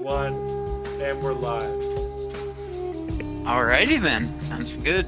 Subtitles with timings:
[0.00, 0.32] one,
[1.02, 1.78] and we're live.
[3.44, 5.06] Alrighty then, sounds good.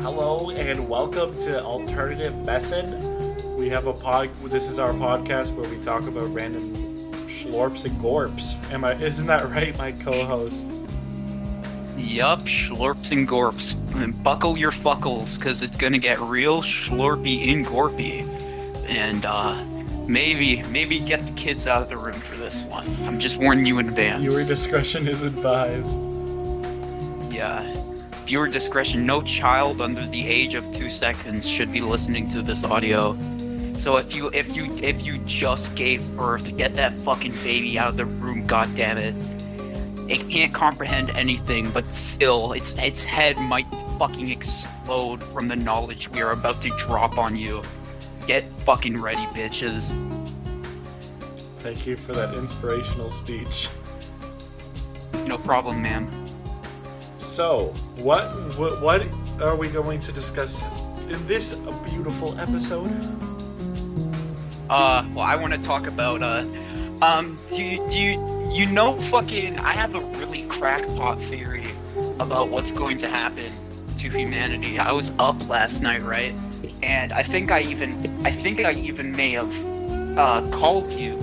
[0.00, 3.56] Hello and welcome to Alternative Messin.
[3.56, 4.30] We have a pod.
[4.44, 6.72] This is our podcast where we talk about random
[7.26, 8.54] schlorps and gorps.
[8.72, 8.94] Am I?
[8.94, 10.68] Isn't that right, my co-host?
[11.96, 13.74] Yup, schlorps and gorps.
[14.00, 18.22] And buckle your fuckles, cause it's gonna get real schlorpy and gorpy.
[18.88, 19.64] And uh,
[20.08, 22.86] maybe, maybe get the kids out of the room for this one.
[23.04, 24.24] I'm just warning you in advance.
[24.24, 25.86] Your discretion is advised.
[27.32, 27.62] Yeah.
[28.24, 29.06] Viewer discretion.
[29.06, 33.16] No child under the age of two seconds should be listening to this audio.
[33.76, 37.90] So if you if you if you just gave birth, get that fucking baby out
[37.90, 39.14] of the room, God damn it.
[40.10, 43.66] It can't comprehend anything, but still, its its head might
[43.98, 47.62] fucking explode from the knowledge we are about to drop on you.
[48.28, 49.94] Get fucking ready, bitches.
[51.60, 53.70] Thank you for that inspirational speech.
[55.26, 56.06] No problem, ma'am.
[57.16, 59.06] So, what what, what
[59.40, 60.62] are we going to discuss
[61.08, 61.54] in this
[61.88, 62.92] beautiful episode?
[64.68, 66.44] Uh, well, I want to talk about uh,
[67.00, 69.58] um, do you, do you you know fucking?
[69.60, 71.64] I have a really crackpot theory
[72.20, 73.50] about what's going to happen
[73.98, 74.78] to humanity.
[74.78, 76.32] I was up last night, right?
[76.82, 79.66] And I think I even I think I even may have
[80.16, 81.14] uh, called you,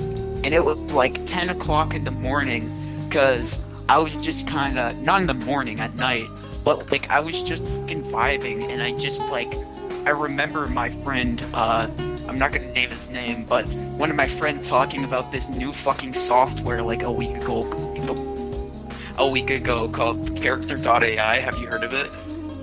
[0.44, 2.70] and it was like ten o'clock in the morning,
[3.08, 6.28] because I was just kind of not in the morning at night,
[6.66, 9.54] but like I was just fucking vibing, and I just like
[10.06, 11.42] I remember my friend.
[11.54, 11.90] Uh,
[12.28, 13.66] I'm not gonna name his name, but
[13.98, 17.64] one of my friends talking about this new fucking software like a week ago,
[19.18, 21.40] a week ago called Character.ai.
[21.40, 22.12] Have you heard of it?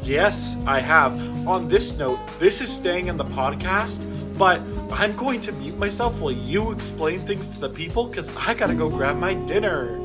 [0.03, 1.13] Yes, I have.
[1.47, 4.05] On this note, this is staying in the podcast,
[4.37, 4.61] but
[4.93, 8.75] I'm going to mute myself while you explain things to the people because I gotta
[8.75, 9.97] go grab my dinner.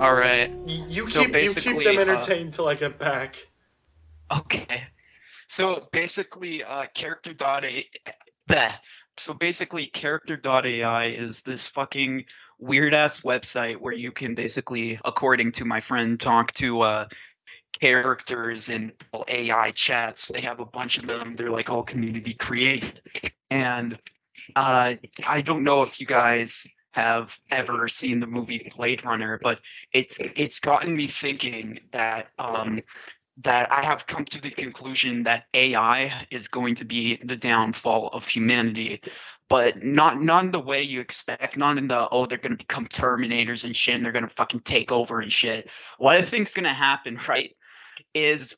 [0.00, 0.50] All right.
[0.66, 3.36] You, So keep, you keep them uh, entertained till I get back.
[4.36, 4.82] Okay.
[5.46, 7.84] So basically, uh, character.ai.
[8.48, 8.72] bleh.
[9.18, 12.24] So basically, character.ai is this fucking
[12.58, 17.04] weird ass website where you can basically, according to my friend, talk to uh,
[17.82, 18.92] characters in
[19.26, 20.30] AI chats.
[20.32, 21.34] They have a bunch of them.
[21.34, 23.02] They're like all community created.
[23.50, 23.98] And
[24.54, 24.94] uh,
[25.28, 29.58] I don't know if you guys have ever seen the movie Blade Runner, but
[29.92, 32.78] it's it's gotten me thinking that um,
[33.38, 38.10] that I have come to the conclusion that AI is going to be the downfall
[38.12, 39.00] of humanity,
[39.48, 42.86] but not not in the way you expect, not in the oh they're gonna become
[42.86, 45.68] Terminators and shit and they're gonna fucking take over and shit.
[45.98, 47.56] What I think's gonna happen, right,
[48.14, 48.54] is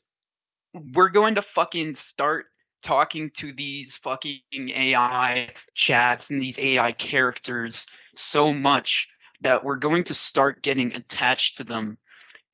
[0.93, 2.47] we're going to fucking start
[2.83, 9.07] talking to these fucking AI chats and these AI characters so much
[9.41, 11.97] that we're going to start getting attached to them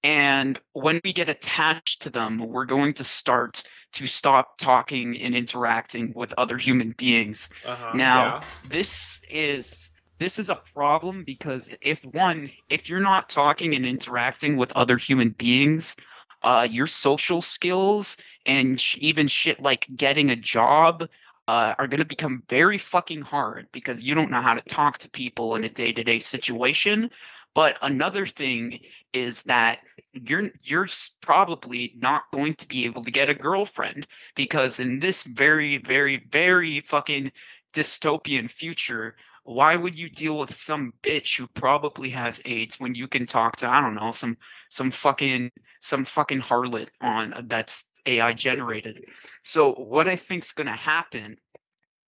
[0.03, 3.63] and when we get attached to them, we're going to start
[3.93, 7.49] to stop talking and interacting with other human beings.
[7.65, 8.43] Uh-huh, Now, yeah.
[8.67, 14.55] this is this is a problem because if one, if you're not talking and interacting
[14.55, 15.95] with other human beings,
[16.43, 21.07] uh, your social skills and sh- even shit like getting a job
[21.47, 24.97] uh, are going to become very fucking hard because you don't know how to talk
[24.99, 27.09] to people in a day-to-day situation.
[27.53, 28.79] But another thing
[29.11, 29.79] is that
[30.13, 30.87] you're you're
[31.21, 36.25] probably not going to be able to get a girlfriend because in this very very
[36.31, 37.31] very fucking
[37.73, 39.15] dystopian future
[39.51, 43.57] why would you deal with some bitch who probably has AIDS when you can talk
[43.57, 44.37] to I don't know some
[44.69, 45.51] some fucking
[45.81, 49.05] some fucking harlot on that's AI generated.
[49.43, 51.37] So what I think's going to happen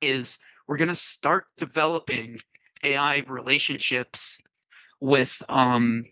[0.02, 2.40] is we're going to start developing
[2.84, 4.40] AI relationships
[5.02, 6.04] with um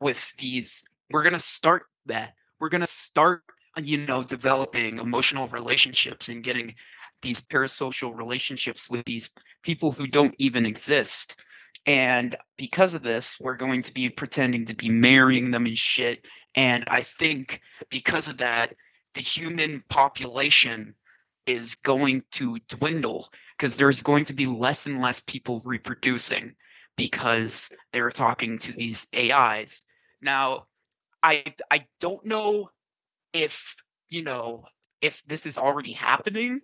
[0.00, 3.42] with these we're going to start that we're going to start
[3.82, 6.74] you know developing emotional relationships and getting
[7.22, 9.30] these parasocial relationships with these
[9.62, 11.36] people who don't even exist.
[11.86, 16.26] And because of this we're going to be pretending to be marrying them and shit.
[16.54, 17.60] And i think
[17.90, 18.74] because of that
[19.14, 20.94] the human population
[21.46, 26.54] is going to dwindle because there's going to be less and less people reproducing
[26.96, 29.82] because they're talking to these ais
[30.20, 30.64] now
[31.22, 32.68] i i don't know
[33.32, 33.74] if
[34.08, 34.64] you know
[35.00, 36.60] if this is already happening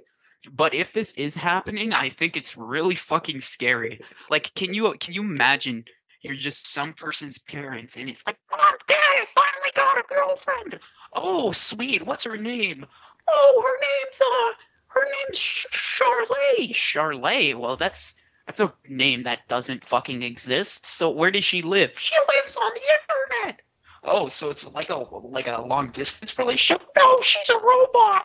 [0.52, 4.00] but if this is happening i think it's really fucking scary
[4.30, 5.84] like can you can you imagine
[6.22, 10.80] you're just some person's parents and it's like oh dad i finally got a girlfriend
[11.14, 12.84] oh sweet what's her name
[13.28, 14.52] oh her name's uh
[14.88, 18.14] her name's charlay charlay well that's
[18.48, 20.86] That's a name that doesn't fucking exist.
[20.86, 21.98] So where does she live?
[21.98, 23.60] She lives on the internet.
[24.04, 26.80] Oh, so it's like a like a long distance relationship?
[26.96, 28.24] No, she's a robot.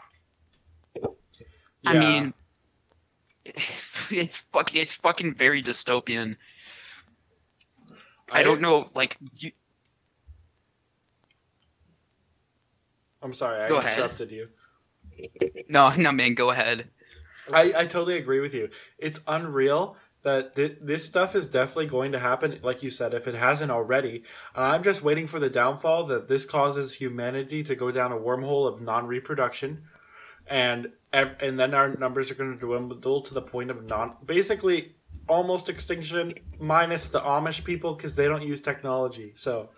[1.86, 2.34] I mean,
[3.46, 6.38] it's fucking it's fucking very dystopian.
[8.32, 9.52] I, don't know, like you,
[13.22, 13.98] I'm sorry, I Go ahead.
[13.98, 14.46] interrupted you.
[15.70, 16.90] no, no, man, go ahead.
[17.52, 18.70] I, I totally agree with you.
[18.98, 23.28] It's unreal that th- this stuff is definitely going to happen, like you said, if
[23.28, 24.24] it hasn't already.
[24.56, 28.18] And I'm just waiting for the downfall that this causes humanity to go down a
[28.18, 29.84] wormhole of non reproduction.
[30.48, 34.95] And and then our numbers are going to dwindle to the point of non basically
[35.30, 39.31] almost extinction minus the Amish people because they don't use technology.
[39.36, 39.69] So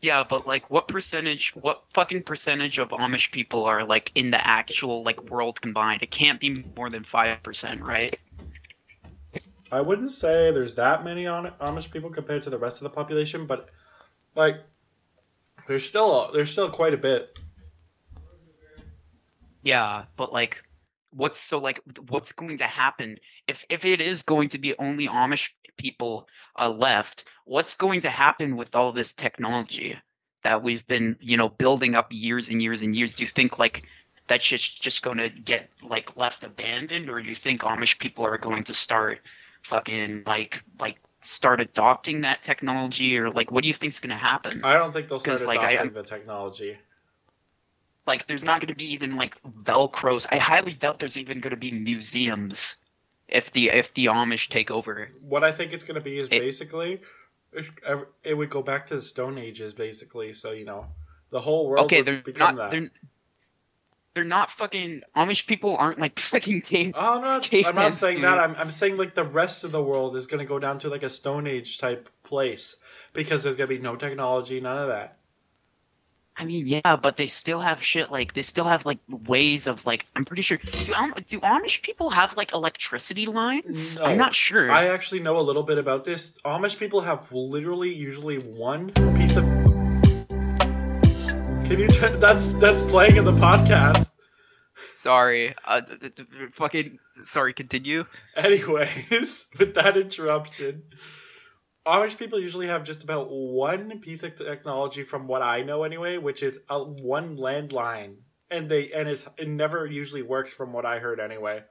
[0.00, 1.50] Yeah, but like, what percentage?
[1.50, 6.02] What fucking percentage of Amish people are like in the actual like world combined?
[6.02, 8.18] It can't be more than five percent, right?
[9.70, 12.90] I wouldn't say there's that many Am- Amish people compared to the rest of the
[12.90, 13.70] population, but
[14.34, 14.56] like
[15.66, 17.38] there's still a, there's still quite a bit.
[19.62, 20.62] Yeah, but like,
[21.10, 21.80] what's so like?
[22.08, 23.16] What's going to happen
[23.46, 27.24] if if it is going to be only Amish people uh, left?
[27.44, 29.96] What's going to happen with all this technology
[30.42, 33.14] that we've been, you know, building up years and years and years?
[33.14, 33.86] Do you think like
[34.28, 38.24] that shit's just going to get like left abandoned, or do you think Amish people
[38.24, 39.20] are going to start
[39.62, 44.16] fucking like like start adopting that technology, or like what do you think's going to
[44.16, 44.60] happen?
[44.64, 46.78] I don't think they'll start 'Cause, like, I- adopting the technology.
[48.06, 51.50] Like there's not going to be even like velcros i highly doubt there's even going
[51.50, 52.76] to be museums
[53.28, 56.26] if the if the amish take over What I think it's going to be is
[56.26, 57.00] It- basically
[58.24, 60.32] it would go back to the Stone Ages, basically.
[60.32, 60.86] So you know,
[61.30, 62.70] the whole world okay would they're become not that.
[62.70, 62.90] they're
[64.14, 68.16] they're not fucking amish people aren't like fucking cave Oh, I'm not, I'm not saying
[68.16, 68.24] dude.
[68.24, 68.38] that.
[68.38, 70.88] I'm, I'm saying like the rest of the world is going to go down to
[70.88, 72.76] like a Stone Age type place
[73.12, 75.16] because there's going to be no technology, none of that.
[76.38, 78.98] I mean yeah but they still have shit like they still have like
[79.28, 83.98] ways of like i'm pretty sure do, Am- do amish people have like electricity lines
[83.98, 84.04] No.
[84.06, 86.34] i'm not sure I actually know a little bit about this.
[86.44, 89.44] Amish people have literally usually one piece of.
[91.66, 91.88] Can you?
[91.88, 94.10] T- that's that's playing in the podcast.
[94.94, 98.04] sorry uh th- th- th- fucking sorry continue
[98.36, 100.82] Anyways, with that interruption,
[101.84, 106.16] Amish people usually have just about one piece of technology, from what I know anyway,
[106.16, 108.16] which is a one landline,
[108.50, 111.64] and they and it it never usually works, from what I heard anyway.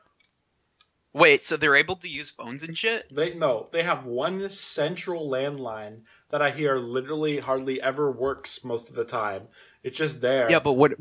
[1.14, 5.30] wait so they're able to use phones and shit They no, they have one central
[5.30, 9.48] landline that I hear literally hardly ever works most of the time.
[9.84, 10.50] It's just there.
[10.50, 10.94] yeah but what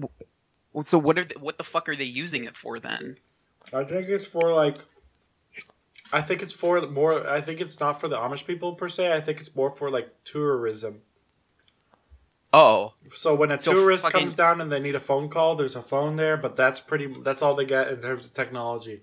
[0.82, 3.16] so what are they, what the fuck are they using it for then
[3.72, 4.78] I think it's for like.
[6.12, 7.28] I think it's for more.
[7.28, 9.12] I think it's not for the Amish people per se.
[9.12, 11.02] I think it's more for like tourism.
[12.52, 15.54] Oh, So when a So tourist fucking- comes down and they need a phone call,
[15.54, 17.06] there's a phone there, but that's pretty.
[17.06, 19.02] That's all they get in terms of technology.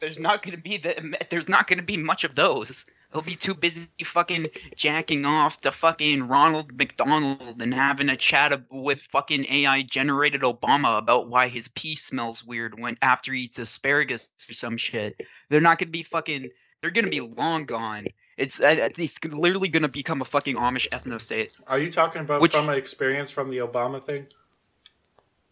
[0.00, 2.86] There's not gonna be the, there's not gonna be much of those.
[3.12, 8.62] They'll be too busy fucking jacking off to fucking Ronald McDonald and having a chat
[8.70, 13.58] with fucking AI generated Obama about why his pee smells weird when after he eats
[13.58, 15.22] asparagus or some shit.
[15.48, 16.50] They're not gonna be fucking.
[16.82, 18.06] They're gonna be long gone.
[18.36, 21.52] It's uh, it's literally gonna become a fucking Amish ethno state.
[21.66, 24.26] Are you talking about Which- from an experience from the Obama thing?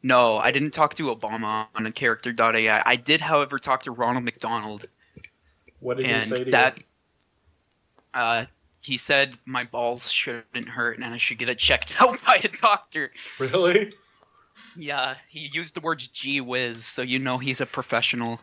[0.04, 2.82] No, I didn't talk to Obama on a character.ai.
[2.84, 4.84] I did, however, talk to Ronald McDonald.
[5.80, 6.84] What did he say and to that
[8.12, 8.44] uh
[8.82, 12.48] he said my balls shouldn't hurt and I should get it checked out by a
[12.48, 13.12] doctor.
[13.40, 13.92] Really?
[14.76, 18.40] Yeah, he used the words gee whiz, so you know he's a professional.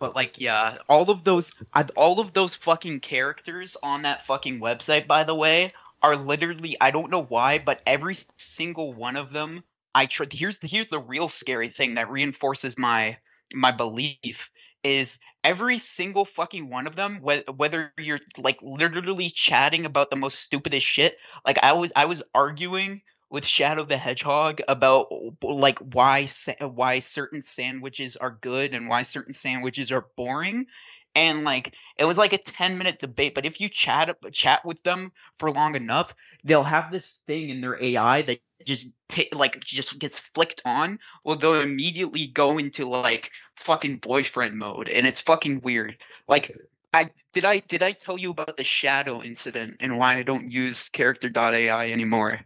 [0.00, 1.54] But like, yeah, all of those,
[1.96, 5.72] all of those fucking characters on that fucking website, by the way,
[6.04, 9.62] are literally I don't know why, but every single one of them,
[9.94, 13.16] I tr- here's the here's the real scary thing that reinforces my
[13.54, 14.50] my belief
[14.82, 20.16] is every single fucking one of them whe- whether you're like literally chatting about the
[20.16, 25.06] most stupidest shit like i was i was arguing with shadow the hedgehog about
[25.42, 30.66] like why sa- why certain sandwiches are good and why certain sandwiches are boring
[31.14, 34.82] and like it was like a 10 minute debate but if you chat chat with
[34.82, 39.60] them for long enough they'll have this thing in their ai that just ta- like
[39.60, 45.20] just gets flicked on well they'll immediately go into like fucking boyfriend mode and it's
[45.20, 45.96] fucking weird
[46.28, 46.56] like
[46.92, 50.48] I did I did I tell you about the shadow incident and why I don't
[50.48, 52.38] use character.ai anymore?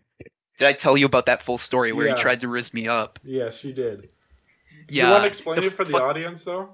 [0.57, 2.15] Did I tell you about that full story where Yeah.
[2.17, 3.19] he tried to riz me up?
[3.23, 4.09] Yes, you did.
[4.87, 5.05] Do Yeah.
[5.05, 6.71] you want to explain it for the fuck- audience though?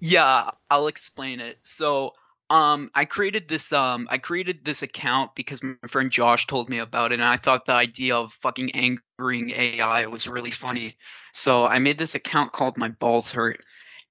[0.00, 1.58] Yeah, I'll explain it.
[1.62, 2.12] So,
[2.50, 6.78] um, I created this um, I created this account because my friend Josh told me
[6.78, 10.96] about it, and I thought the idea of fucking angering AI was really funny.
[11.34, 13.60] So I made this account called My Balls Hurt,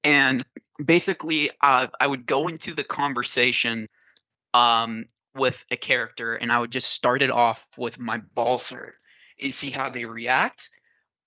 [0.03, 0.45] and
[0.83, 3.87] basically, uh, I would go into the conversation,
[4.53, 8.95] um, with a character, and I would just start it off with my balls hurt
[9.41, 10.69] and see how they react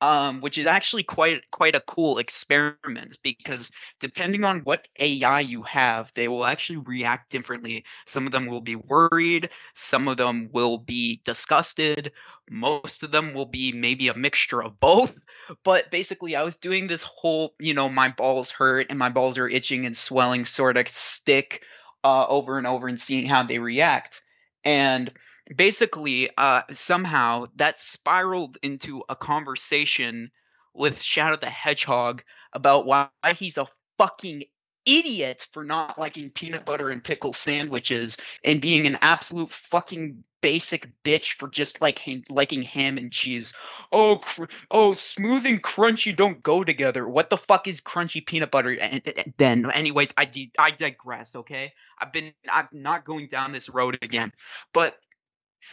[0.01, 5.63] um, which is actually quite quite a cool experiment because depending on what AI you
[5.63, 7.85] have, they will actually react differently.
[8.07, 12.13] Some of them will be worried, some of them will be disgusted,
[12.51, 15.19] most of them will be maybe a mixture of both.
[15.65, 19.37] But basically, I was doing this whole, you know, my balls hurt and my balls
[19.37, 21.65] are itching and swelling sort of stick
[22.05, 24.23] uh, over and over and seeing how they react.
[24.65, 25.11] And
[25.55, 30.31] basically uh, somehow that spiraled into a conversation
[30.75, 33.67] with Shadow the Hedgehog about why he's a
[33.99, 34.45] fucking
[34.87, 40.91] idiot for not liking peanut butter and pickle sandwiches and being an absolute fucking basic
[41.05, 43.53] bitch for just like liking ham and cheese.
[43.93, 47.07] Oh, cr- oh, smooth and crunchy don't go together.
[47.07, 48.71] What the fuck is crunchy peanut butter?
[48.81, 51.37] And, and then, anyways, I de- I digress.
[51.37, 54.33] Okay, I've been I'm not going down this road again,
[54.73, 54.97] but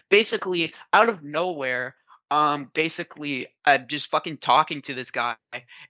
[0.10, 1.96] basically out of nowhere
[2.32, 5.36] um basically i'm just fucking talking to this guy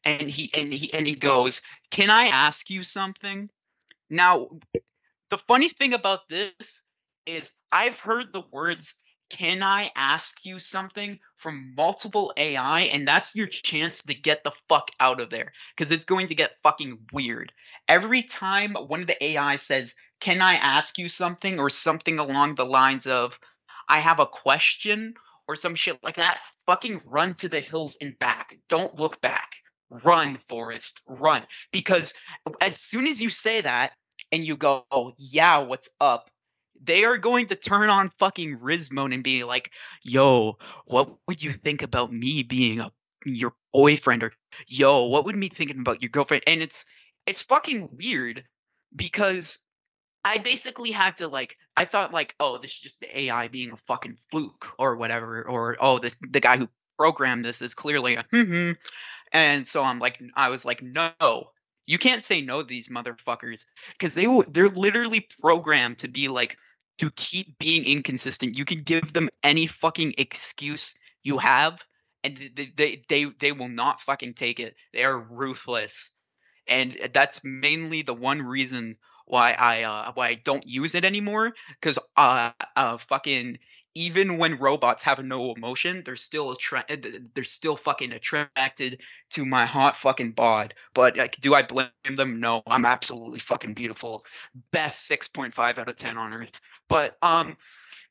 [0.05, 3.49] and he and he and he goes can i ask you something?
[4.09, 4.49] Now
[5.29, 6.83] the funny thing about this
[7.25, 8.95] is i've heard the words
[9.29, 11.19] can i ask you something?
[11.35, 15.91] from multiple ai and that's your chance to get the fuck out of there because
[15.91, 17.51] it's going to get fucking weird.
[17.87, 21.59] Every time one of the ai says can i ask you something?
[21.59, 23.39] or something along the lines of
[23.87, 25.13] I have a question
[25.47, 28.53] or some shit like that, fucking run to the hills and back.
[28.67, 29.55] Don't look back.
[29.89, 31.43] Run, Forrest, run.
[31.71, 32.13] Because
[32.59, 33.93] as soon as you say that
[34.31, 36.29] and you go, oh, yeah, what's up?
[36.83, 39.71] They are going to turn on fucking Rizmon and be like,
[40.03, 42.91] yo, what would you think about me being a
[43.25, 44.23] your boyfriend?
[44.23, 44.33] Or
[44.67, 46.43] yo, what would me thinking about your girlfriend?
[46.47, 46.85] And it's
[47.25, 48.43] it's fucking weird
[48.95, 49.59] because
[50.27, 53.71] I basically had to like I thought like, oh, this is just the AI being
[53.71, 56.67] a fucking fluke or whatever, or oh, this the guy who
[56.97, 58.71] programmed this is clearly a hmm
[59.31, 61.51] and so I'm like I was like, no.
[61.85, 66.57] You can't say no to these motherfuckers because they they're literally programmed to be like
[66.97, 68.57] to keep being inconsistent.
[68.57, 70.93] You can give them any fucking excuse
[71.23, 71.81] you have
[72.25, 74.75] and they they they, they will not fucking take it.
[74.91, 76.11] They are ruthless.
[76.67, 78.95] And that's mainly the one reason
[79.27, 83.59] why I uh, why I don't use it anymore because uh, uh fucking
[83.97, 86.97] even when robots have no emotion, they're still attra- eh,
[87.33, 90.75] they're still fucking attracted to my hot fucking bod.
[90.93, 92.39] But like, do I blame them?
[92.39, 94.23] No, I'm absolutely fucking beautiful.
[94.71, 96.61] Best six point five out of ten on earth.
[96.87, 97.57] But um,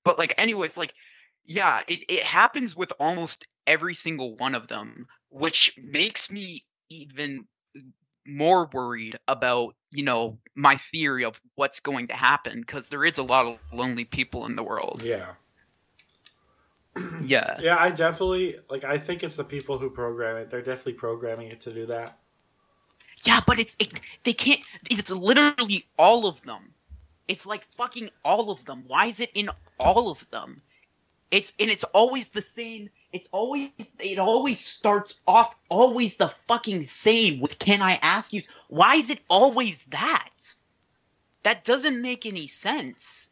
[0.04, 0.92] but like, anyways, like,
[1.44, 7.46] yeah, it it happens with almost every single one of them, which makes me even
[8.26, 13.16] more worried about you know my theory of what's going to happen because there is
[13.16, 15.02] a lot of lonely people in the world.
[15.02, 15.32] Yeah.
[17.22, 17.56] Yeah.
[17.60, 21.48] Yeah i definitely like i think it's the people who program it they're definitely programming
[21.48, 22.18] it to do that.
[23.26, 24.60] Yeah but it's it, they can't
[24.90, 26.72] it's literally all of them.
[27.28, 28.84] It's like fucking all of them.
[28.86, 30.62] Why is it in all of them?
[31.30, 36.82] It's and it's always the same it's always it always starts off always the fucking
[36.82, 40.54] same with can I ask you why is it always that?
[41.42, 43.30] That doesn't make any sense.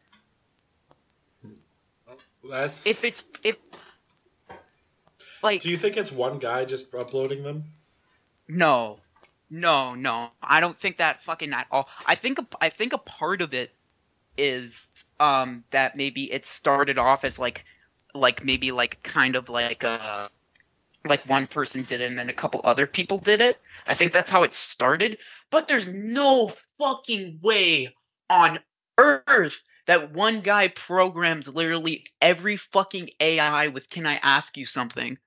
[2.49, 3.57] That's if it's if
[5.43, 7.65] like Do you think it's one guy just uploading them?
[8.47, 8.99] No.
[9.51, 10.31] No, no.
[10.41, 11.87] I don't think that fucking at all.
[12.07, 13.71] I think a, I think a part of it
[14.35, 14.89] is
[15.19, 17.63] um that maybe it started off as like
[18.15, 20.27] like maybe like kind of like uh
[21.05, 23.59] like one person did it and then a couple other people did it.
[23.87, 25.19] I think that's how it started.
[25.51, 27.95] But there's no fucking way
[28.29, 28.59] on
[28.97, 35.17] earth that one guy programs literally every fucking AI with "Can I ask you something?"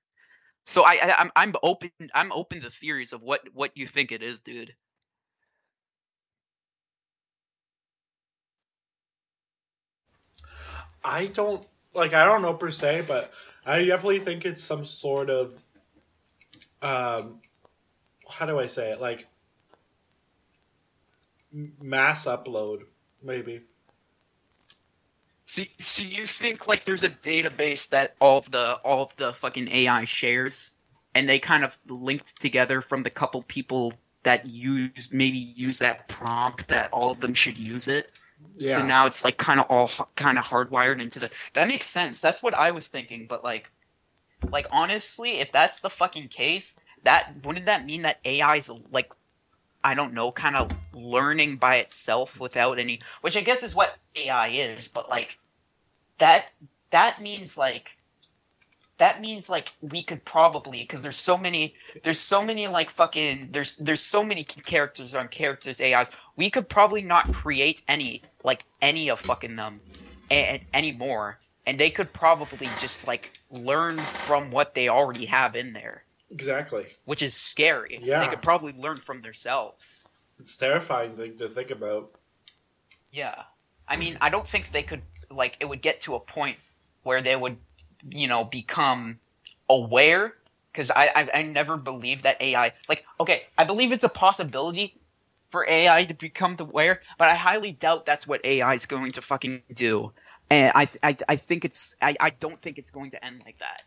[0.65, 4.11] So I, I I'm I'm open I'm open to theories of what what you think
[4.11, 4.75] it is, dude.
[11.03, 13.31] I don't like I don't know per se, but
[13.65, 15.55] I definitely think it's some sort of
[16.81, 17.41] um
[18.29, 19.01] how do I say it?
[19.01, 19.27] Like
[21.51, 22.83] mass upload,
[23.23, 23.61] maybe.
[25.45, 29.33] So, so you think like there's a database that all of the all of the
[29.33, 30.73] fucking AI shares,
[31.15, 33.93] and they kind of linked together from the couple people
[34.23, 38.11] that use maybe use that prompt that all of them should use it.
[38.57, 38.69] Yeah.
[38.69, 41.29] So now it's like kind of all kind of hardwired into the.
[41.53, 42.21] That makes sense.
[42.21, 43.25] That's what I was thinking.
[43.27, 43.69] But like,
[44.51, 49.13] like honestly, if that's the fucking case, that wouldn't that mean that AI's like,
[49.83, 52.99] I don't know, kind of learning by itself without any.
[53.21, 54.89] Which I guess is what AI is.
[54.89, 55.37] But like,
[56.17, 56.51] that
[56.91, 57.95] that means like.
[58.99, 63.49] That means like we could probably because there's so many there's so many like fucking
[63.51, 68.63] there's there's so many characters on characters AIs we could probably not create any like
[68.81, 69.79] any of fucking them
[70.29, 75.71] and anymore and they could probably just like learn from what they already have in
[75.73, 76.85] there exactly.
[77.05, 78.19] which is scary Yeah.
[78.19, 80.05] they could probably learn from themselves
[80.39, 82.11] It's terrifying thing to think about.
[83.11, 83.43] yeah
[83.87, 85.01] i mean i don't think they could
[85.31, 86.57] like it would get to a point
[87.03, 87.55] where they would
[88.11, 89.19] you know become
[89.69, 90.33] aware
[90.71, 94.95] because I, I i never believed that ai like okay i believe it's a possibility
[95.49, 99.21] for ai to become aware but i highly doubt that's what ai is going to
[99.21, 100.13] fucking do.
[100.49, 103.57] And i i, I think it's I, I don't think it's going to end like
[103.59, 103.83] that.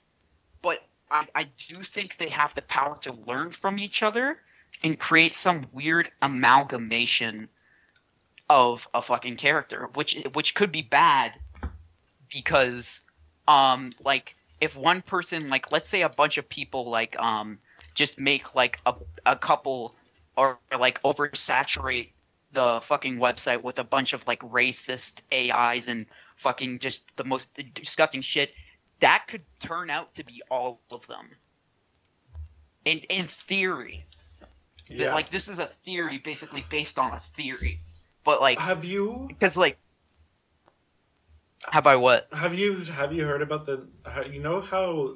[0.61, 0.79] But
[1.11, 4.39] I, I do think they have the power to learn from each other
[4.83, 7.49] and create some weird amalgamation
[8.49, 11.39] of a fucking character, which which could be bad
[12.29, 13.03] because
[13.49, 17.59] um like if one person like let's say a bunch of people like um
[17.95, 18.95] just make like a,
[19.27, 19.95] a couple
[20.37, 22.11] or like oversaturate
[22.53, 26.07] the fucking website with a bunch of like racist AIs and
[26.37, 28.55] fucking just the most disgusting shit
[29.03, 31.29] that could turn out to be all of them.
[32.85, 34.05] In in theory.
[34.89, 35.15] Yeah.
[35.15, 37.81] like this is a theory basically based on a theory.
[38.25, 39.77] But like have you because like
[41.71, 45.15] have i what have you have you heard about the how, you know how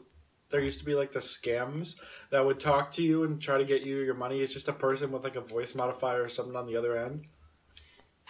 [0.50, 1.96] there used to be like the scams
[2.30, 4.40] that would talk to you and try to get you your money.
[4.40, 7.26] It's just a person with like a voice modifier or something on the other end.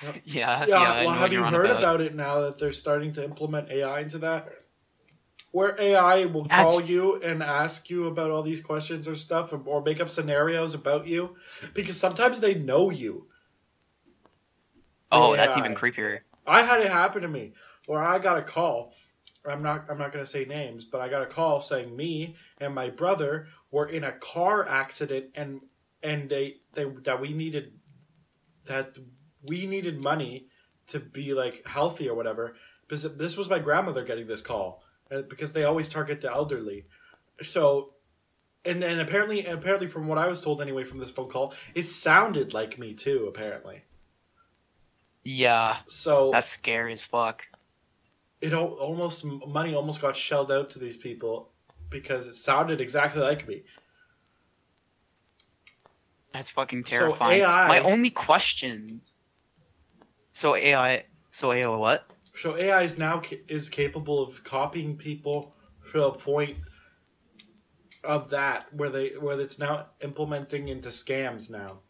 [0.25, 2.01] yeah Yeah, I well, have you heard about.
[2.01, 4.49] it now that they're starting to implement AI into that?
[5.53, 9.53] Where AI will That's- call you and ask you about all these questions or stuff,
[9.53, 11.37] or, or make up scenarios about you,
[11.75, 13.29] because sometimes they know you.
[15.13, 17.53] oh that's even creepier I had it happen to me
[17.87, 18.93] where I got a call.
[19.45, 19.87] I'm not.
[19.89, 22.91] I'm not going to say names, but I got a call saying me and my
[22.91, 25.61] brother were in a car accident, and
[26.03, 27.73] and they they that we needed
[28.67, 28.99] that
[29.45, 30.49] we needed money
[30.89, 32.57] to be like healthy or whatever.
[32.89, 36.87] Because this was my grandmother getting this call uh, because they always target the elderly.
[37.43, 37.95] So,
[38.65, 41.87] and and apparently apparently from what I was told anyway from this phone call, it
[41.87, 43.27] sounded like me too.
[43.29, 43.83] Apparently,
[45.27, 47.49] yeah so that's scary as fuck
[48.47, 51.51] it almost money almost got shelled out to these people
[51.91, 53.63] because it sounded exactly like me.
[56.33, 59.01] that's fucking So terrifying AI my only question
[60.33, 62.07] so ai so ai what
[62.37, 65.55] So AI is now ca- is capable of copying people
[65.93, 66.59] to a point
[68.05, 71.81] of that where they where it's now implementing into scams now.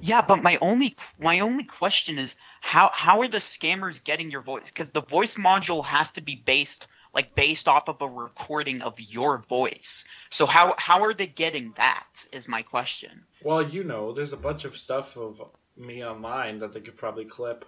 [0.00, 4.42] Yeah, but my only my only question is how how are the scammers getting your
[4.42, 4.70] voice?
[4.70, 9.00] Because the voice module has to be based like based off of a recording of
[9.00, 10.04] your voice.
[10.30, 12.26] So how how are they getting that?
[12.32, 13.24] Is my question.
[13.42, 15.40] Well, you know, there's a bunch of stuff of
[15.76, 17.64] me online that they could probably clip.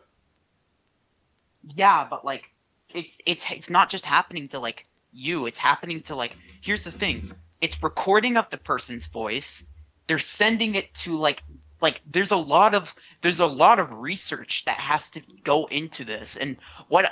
[1.75, 2.53] Yeah, but like
[2.95, 5.47] it's it's it's not just happening to like you.
[5.47, 7.33] It's happening to like here's the thing.
[7.61, 9.67] It's recording of the person's voice.
[10.07, 11.43] They're sending it to like
[11.81, 16.05] like there's a lot of there's a lot of research that has to go into
[16.05, 16.37] this.
[16.37, 16.57] And
[16.89, 17.07] what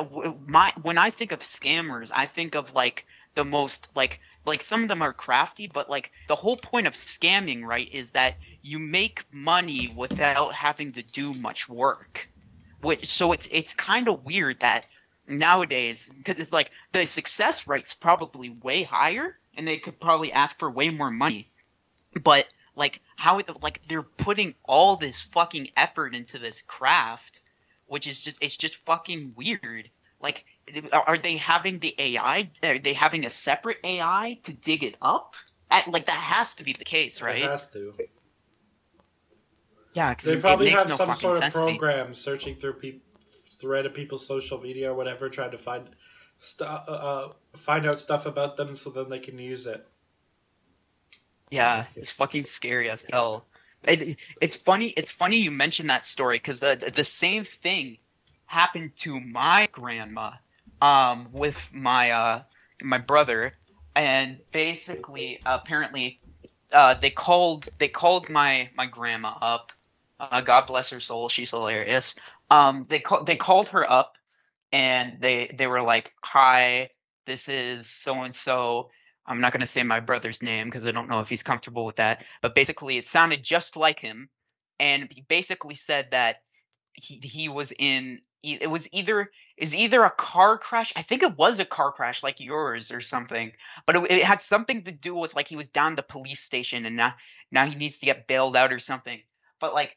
[0.49, 4.83] my when i think of scammers i think of like the most like like some
[4.83, 8.79] of them are crafty but like the whole point of scamming right is that you
[8.79, 12.29] make money without having to do much work.
[12.81, 14.87] Which so it's it's kind of weird that
[15.27, 20.59] nowadays because it's like the success rate's probably way higher and they could probably ask
[20.59, 21.51] for way more money.
[22.23, 27.41] But like how it, like they're putting all this fucking effort into this craft
[27.87, 30.45] which is just it's just fucking weird like
[30.93, 34.97] are are they having the ai are they having a separate ai to dig it
[35.03, 35.35] up
[35.71, 37.39] At, like that has to be the case right?
[37.39, 37.93] It right has to.
[39.93, 41.67] yeah because They it, it probably makes have no some fucking sort of sense to
[41.67, 43.01] program searching through pe-
[43.61, 45.89] thread of people's social media or whatever, trying to find
[46.39, 49.87] stuff, uh, uh, find out stuff about them, so then they can use it.
[51.51, 53.47] Yeah, it's fucking scary as hell.
[53.87, 54.89] It, it's funny.
[54.97, 57.99] It's funny you mentioned that story because the the same thing
[58.47, 60.33] happened to my grandma,
[60.81, 62.43] um, with my uh
[62.83, 63.53] my brother,
[63.95, 66.21] and basically apparently
[66.73, 69.73] uh, they called they called my my grandma up.
[70.19, 72.15] Uh, God bless her soul, she's hilarious.
[72.51, 74.19] Um, they called they called her up,
[74.73, 76.91] and they they were like, "Hi,
[77.25, 78.91] this is so and so."
[79.27, 81.85] I'm not going to say my brother's name because I don't know if he's comfortable
[81.85, 82.27] with that.
[82.43, 84.29] But basically, it sounded just like him,
[84.79, 86.43] and he basically said that
[86.95, 88.21] he he was in.
[88.43, 90.93] It was either is either a car crash.
[90.97, 93.53] I think it was a car crash like yours or something.
[93.87, 96.85] But it, it had something to do with like he was down the police station
[96.85, 97.15] and now
[97.51, 99.21] now he needs to get bailed out or something.
[99.59, 99.97] But like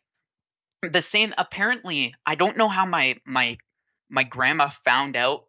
[0.82, 3.58] the same apparently I don't know how my my
[4.10, 5.46] my grandma found out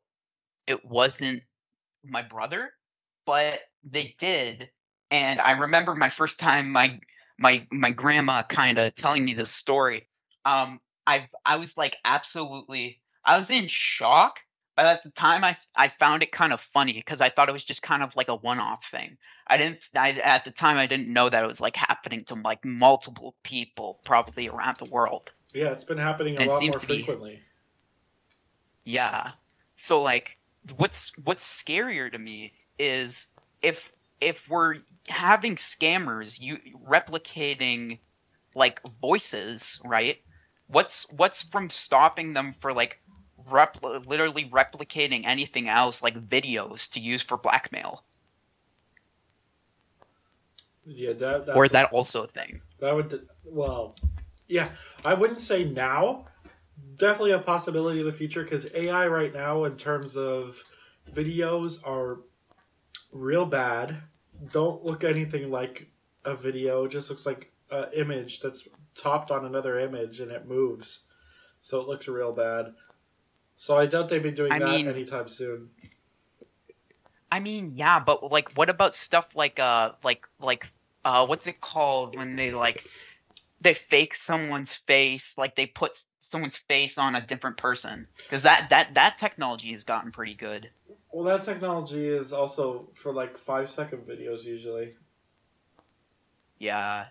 [0.67, 1.45] it wasn't
[2.05, 2.73] my brother,
[3.31, 4.71] but they did.
[5.13, 6.99] And I remember my first time my
[7.39, 10.09] my my grandma kind of telling me this story.
[10.45, 14.41] Um I've I was like absolutely I was in shock,
[14.75, 17.53] but at the time I I found it kind of funny because I thought it
[17.53, 19.17] was just kind of like a one-off thing.
[19.47, 22.35] I didn't I, at the time I didn't know that it was like happening to
[22.35, 25.33] like multiple people probably around the world.
[25.55, 27.41] Yeah, it's been happening a And it lot seems more to be- frequently.
[28.85, 29.31] Yeah.
[29.77, 30.37] So like
[30.77, 33.29] what's what's scarier to me is
[33.63, 34.77] if if we're
[35.09, 37.99] having scammers you replicating
[38.55, 40.21] like voices, right?
[40.67, 43.01] What's what's from stopping them for like
[43.49, 48.03] repl- literally replicating anything else like videos to use for blackmail?
[50.87, 52.63] Yeah, that, that's Or is that also a thing?
[52.81, 53.95] That would well,
[54.49, 54.71] yeah.
[55.05, 56.27] I wouldn't say now.
[56.97, 60.63] Definitely a possibility in the future because AI right now, in terms of
[61.13, 62.21] videos, are
[63.13, 64.03] real bad.
[64.53, 65.89] Don't look anything like
[66.25, 66.85] a video.
[66.85, 71.01] It just looks like an image that's topped on another image and it moves,
[71.63, 72.75] so it looks real bad.
[73.57, 75.71] So I doubt they'd be doing I that mean- anytime soon.
[77.33, 80.67] I mean, yeah, but like, what about stuff like uh, like like
[81.05, 82.85] uh, what's it called when they like
[83.61, 88.09] they fake someone's face, like they put someone's face on a different person?
[88.17, 90.71] Because that that that technology has gotten pretty good.
[91.13, 94.95] Well, that technology is also for like five second videos usually.
[96.59, 97.07] Yeah,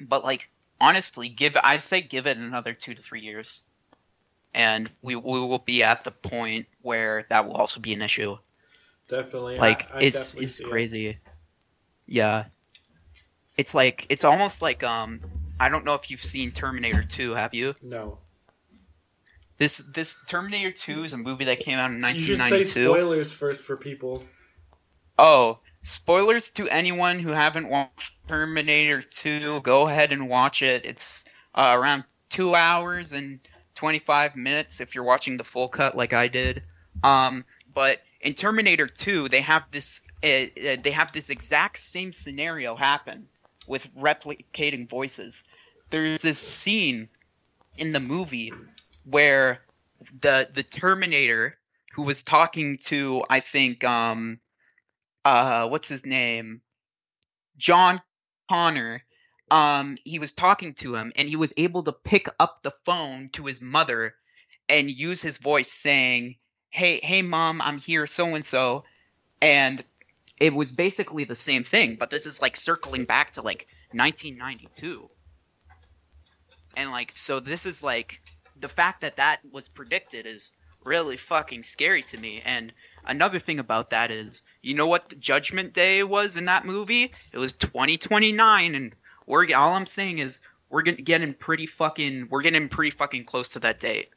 [0.00, 3.62] but like honestly, give I say give it another two to three years,
[4.54, 8.36] and we we will be at the point where that will also be an issue.
[9.08, 10.70] Definitely, like I it's definitely it's see it.
[10.70, 11.18] crazy
[12.10, 12.44] yeah
[13.56, 15.20] it's like it's almost like um
[15.60, 18.18] i don't know if you've seen terminator 2 have you No.
[19.60, 22.84] This this terminator 2 is a movie that came out in You should say 1992
[22.84, 24.24] spoilers first for people.
[25.18, 30.84] oh spoilers to anyone who haven't watched terminator 2 go ahead and watch it.
[30.86, 33.38] It's uh, around two hours and
[33.74, 36.62] 25 minutes if you're watching the full cut like i did.
[37.04, 42.14] Um but in terminator 2 they have this uh, uh, they have this exact same
[42.14, 43.28] scenario happen
[43.66, 45.44] with replicating voices.
[45.90, 47.08] There's this scene
[47.76, 48.52] in the movie
[49.04, 49.60] where
[50.20, 51.56] the the terminator
[51.92, 54.40] who was talking to i think um
[55.24, 56.62] uh what's his name?
[57.56, 58.00] John
[58.48, 59.04] connor
[59.50, 63.28] um he was talking to him and he was able to pick up the phone
[63.30, 64.14] to his mother
[64.68, 66.36] and use his voice saying
[66.70, 68.84] hey hey mom i'm here so and so
[69.42, 69.84] and
[70.40, 75.08] it was basically the same thing but this is like circling back to like 1992
[76.76, 78.19] and like so this is like
[78.60, 80.52] the fact that that was predicted is
[80.84, 82.72] really fucking scary to me and
[83.06, 87.12] another thing about that is you know what the judgment day was in that movie
[87.32, 88.94] it was 2029 and
[89.26, 93.58] we're all i'm saying is we're getting pretty fucking we're getting pretty fucking close to
[93.58, 94.08] that date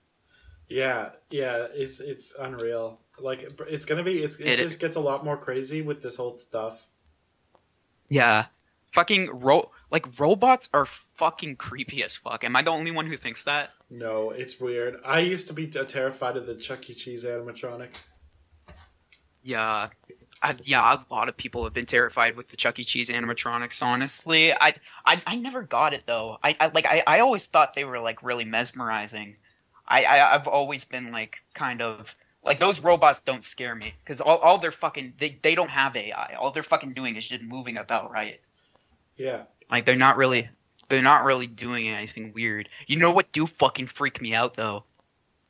[0.70, 3.00] Yeah, yeah, it's it's unreal.
[3.20, 4.24] Like it's gonna be.
[4.24, 6.82] It's, it, It- just gets a lot more crazy with this whole stuff.
[8.10, 8.46] yeah
[8.92, 13.16] fucking ro like robots are fucking creepy as fuck am i the only one who
[13.16, 15.00] thinks that No, it's weird.
[15.06, 16.96] I used to be terrified of the Chuck E.
[16.96, 18.02] Cheese animatronic.
[19.44, 19.90] Yeah,
[20.42, 22.84] I, yeah, a lot of people have been terrified with the Chuck E.
[22.84, 23.84] Cheese animatronics.
[23.84, 24.74] Honestly, I,
[25.06, 26.40] I, I never got it though.
[26.44, 29.38] I, I like, I, I always thought they were like really mesmerizing.
[29.88, 34.22] I, I, I've always been like kind of like those robots don't scare me because
[34.22, 36.36] all, all they're fucking they, they don't have AI.
[36.40, 38.40] All they're fucking doing is just moving about, right?
[39.18, 40.50] Yeah, Like they're not really,
[40.90, 42.70] they're not really doing anything weird.
[42.88, 44.84] You know what do fucking freak me out though?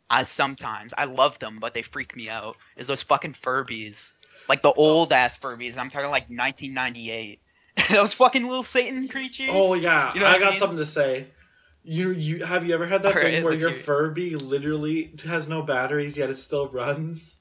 [0.10, 2.58] I sometimes I love them, but they freak me out.
[2.78, 4.16] Is those fucking Furbies,
[4.48, 5.78] like the old ass Furbies?
[5.80, 7.40] I'm talking like 1998.
[7.92, 9.48] those fucking little Satan creatures.
[9.50, 10.60] Oh yeah, You know I I got mean?
[10.60, 11.28] something to say.
[11.84, 13.72] You you have you ever had that All right, thing where your.
[13.72, 17.40] Furby literally has no batteries yet it still runs?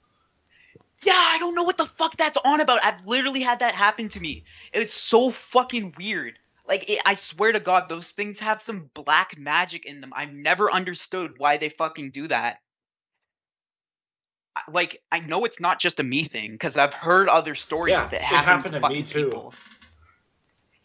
[1.05, 2.81] Yeah, I don't know what the fuck that's on about.
[2.85, 4.45] I've literally had that happen to me.
[4.73, 6.39] It's so fucking weird.
[6.73, 10.11] Like, it, I swear to God, those things have some black magic in them.
[10.17, 12.61] I've never understood why they fucking do that.
[14.71, 18.07] Like, I know it's not just a me thing because I've heard other stories Yeah,
[18.07, 19.25] of it it happen happened to to me fucking too.
[19.25, 19.55] people.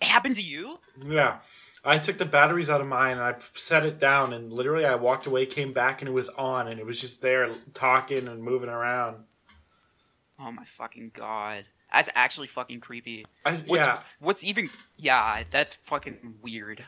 [0.02, 0.78] It happened to you?
[1.06, 1.39] Yeah.
[1.86, 4.95] I took the batteries out of mine and I set it down and literally I
[4.95, 8.43] walked away, came back and it was on and it was just there talking and
[8.43, 9.23] moving around.
[10.38, 11.63] Oh my fucking god.
[11.93, 13.26] That's actually fucking creepy.
[13.45, 16.84] I, What's yeah, what's even yeah, that's fucking weird.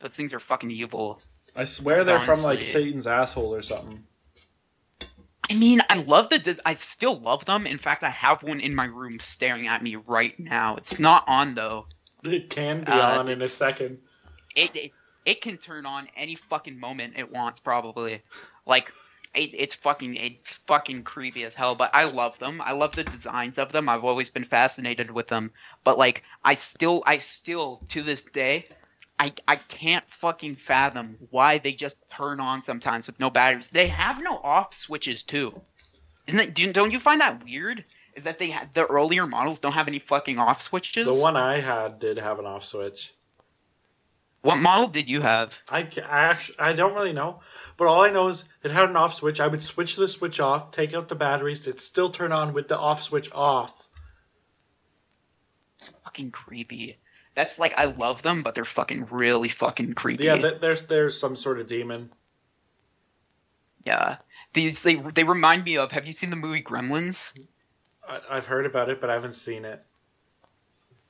[0.00, 1.20] Those things are fucking evil.
[1.56, 4.04] I swear they're from like Satan's asshole or something.
[5.50, 7.66] I mean, I love the Dis- I still love them.
[7.66, 10.76] In fact, I have one in my room staring at me right now.
[10.76, 11.86] It's not on though.
[12.22, 13.98] It can be Uh, on in a second.
[14.54, 14.92] It, it
[15.24, 18.22] it can turn on any fucking moment it wants probably.
[18.66, 18.92] Like
[19.38, 22.60] it, it's fucking it's fucking creepy as hell, but I love them.
[22.60, 23.88] I love the designs of them.
[23.88, 25.52] I've always been fascinated with them.
[25.84, 28.66] But like I still I still to this day
[29.18, 33.68] I I can't fucking fathom why they just turn on sometimes with no batteries.
[33.68, 35.60] They have no off switches too.
[36.26, 37.84] Isn't it do, don't you find that weird?
[38.14, 41.06] Is that they had the earlier models don't have any fucking off switches?
[41.06, 43.14] The one I had did have an off switch.
[44.42, 45.60] What model did you have?
[45.68, 47.40] I, I actually I don't really know,
[47.76, 49.40] but all I know is it had an off switch.
[49.40, 52.68] I would switch the switch off, take out the batteries, it'd still turn on with
[52.68, 53.88] the off switch off.
[55.76, 56.98] It's fucking creepy.
[57.34, 60.24] That's like I love them, but they're fucking really fucking creepy.
[60.24, 62.10] Yeah, th- there's there's some sort of demon.
[63.84, 64.16] yeah.
[64.54, 65.92] These they they remind me of.
[65.92, 67.38] Have you seen the movie Gremlins?
[68.08, 69.84] I, I've heard about it, but I haven't seen it.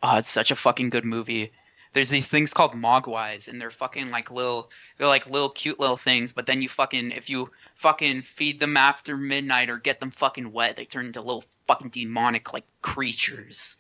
[0.03, 1.53] Oh, it's such a fucking good movie.
[1.93, 5.97] There's these things called mogwais, and they're fucking like little, they're like little cute little
[5.97, 6.33] things.
[6.33, 10.53] But then you fucking, if you fucking feed them after midnight or get them fucking
[10.53, 13.77] wet, they turn into little fucking demonic like creatures.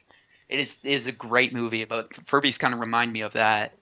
[0.48, 3.74] It is it is a great movie, but Furbies kind of remind me of that.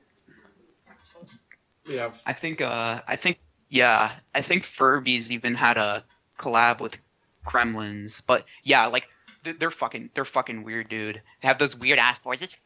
[1.89, 6.05] Yeah, I think uh I think yeah, I think Furbies even had a
[6.39, 6.99] collab with
[7.47, 9.09] Gremlins, but yeah, like
[9.43, 11.23] they're, they're fucking they're fucking weird, dude.
[11.41, 12.59] They have those weird ass voices.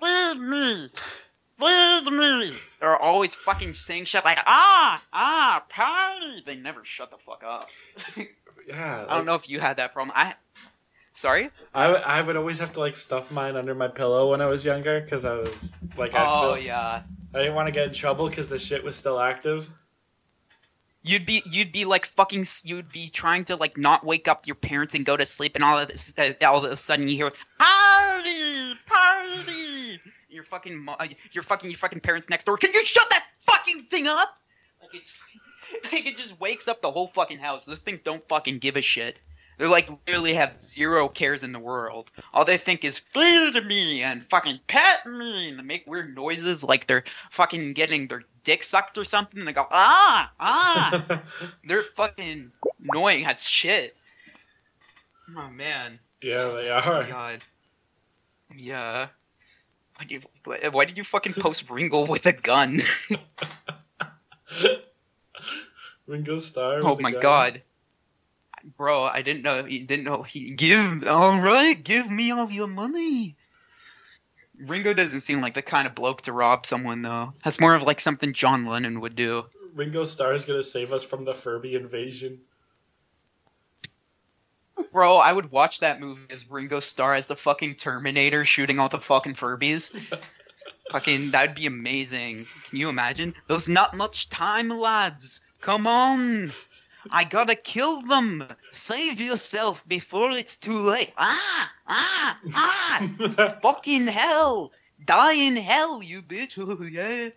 [2.80, 6.42] They're always fucking saying shit like ah ah party.
[6.44, 7.68] They never shut the fuck up.
[8.66, 9.04] yeah.
[9.08, 10.12] I don't know if you had that problem.
[10.16, 10.34] I
[11.12, 11.50] sorry.
[11.74, 14.46] I, w- I would always have to like stuff mine under my pillow when I
[14.46, 17.02] was younger because I was like I Oh feel, yeah.
[17.34, 19.68] I didn't want to get in trouble because the shit was still active.
[21.02, 24.56] You'd be you'd be like fucking you'd be trying to like not wake up your
[24.56, 26.12] parents and go to sleep and all of this
[26.46, 29.98] all of a sudden you hear party party
[30.30, 32.56] your fucking mo- uh, your fucking your fucking parents next door.
[32.56, 34.36] Can you shut that fucking thing up?
[34.80, 35.20] Like it's
[35.92, 37.64] like it just wakes up the whole fucking house.
[37.66, 39.20] Those things don't fucking give a shit.
[39.58, 42.10] They're like literally have zero cares in the world.
[42.32, 46.64] All they think is feed me and fucking pet me and they make weird noises
[46.64, 49.38] like they're fucking getting their dick sucked or something.
[49.38, 51.22] And they go ah ah.
[51.64, 52.52] They're fucking
[52.90, 53.94] annoying as shit.
[55.36, 57.04] Oh man, yeah, they oh are.
[57.04, 57.44] god,
[58.56, 59.08] yeah.
[60.00, 62.80] Why did you, why did you fucking post Ringo with a gun?
[66.06, 66.80] Ringo Starr.
[66.82, 67.20] oh my gun.
[67.20, 67.62] god,
[68.78, 69.02] bro!
[69.02, 69.62] I didn't know.
[69.62, 70.22] He didn't know.
[70.22, 71.74] He give all right.
[71.84, 73.36] Give me all your money.
[74.58, 77.34] Ringo doesn't seem like the kind of bloke to rob someone though.
[77.44, 79.44] That's more of like something John Lennon would do.
[79.74, 82.40] Ringo Starr is gonna save us from the Furby invasion.
[84.92, 88.88] Bro, I would watch that movie as Ringo Starr as the fucking Terminator shooting all
[88.88, 89.92] the fucking Furbies.
[90.92, 92.46] fucking, that'd be amazing.
[92.68, 93.34] Can you imagine?
[93.48, 95.40] There's not much time, lads.
[95.60, 96.52] Come on.
[97.10, 98.44] I gotta kill them.
[98.72, 101.12] Save yourself before it's too late.
[101.16, 103.48] Ah, ah, ah.
[103.62, 104.72] fucking hell.
[105.04, 106.58] Die in hell, you bitch.
[106.92, 107.30] Yeah.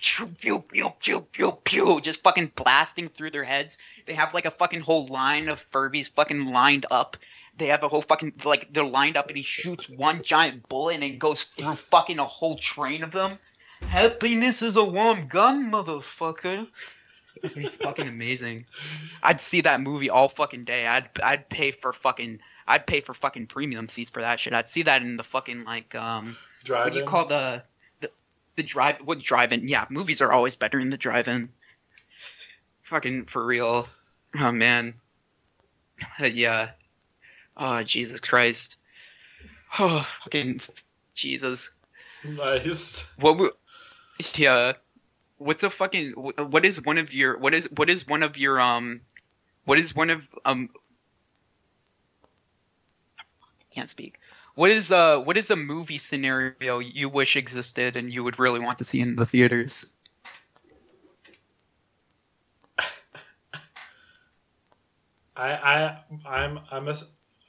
[0.00, 2.00] Pew, pew, pew, pew, pew, pew.
[2.00, 3.78] Just fucking blasting through their heads.
[4.06, 7.16] They have like a fucking whole line of Furbies fucking lined up.
[7.56, 10.94] They have a whole fucking like they're lined up and he shoots one giant bullet
[10.94, 13.38] and it goes through fucking a whole train of them.
[13.82, 16.66] Happiness is a warm gun, motherfucker.
[17.42, 18.66] It'd be fucking amazing.
[19.22, 20.86] I'd see that movie all fucking day.
[20.86, 24.52] I'd I'd pay for fucking I'd pay for fucking premium seats for that shit.
[24.52, 27.62] I'd see that in the fucking like um Drive what do you call the
[28.56, 29.66] the drive what drive-in?
[29.66, 31.50] Yeah, movies are always better in the drive-in.
[32.82, 33.88] Fucking for real.
[34.40, 34.94] Oh man.
[36.20, 36.70] Yeah.
[37.56, 38.78] Oh Jesus Christ.
[39.78, 40.60] Oh fucking
[41.14, 41.70] Jesus.
[42.24, 43.04] Nice.
[43.18, 43.52] What w-
[44.34, 44.72] yeah.
[45.38, 48.60] What's a fucking what is one of your what is what is one of your
[48.60, 49.00] um
[49.64, 50.68] what is one of um
[53.70, 54.18] can't speak.
[54.60, 58.60] What is uh what is a movie scenario you wish existed and you would really
[58.60, 59.86] want to see in the theaters?
[65.34, 66.96] I I I'm I'm a